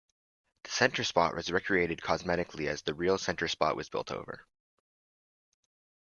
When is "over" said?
4.11-4.47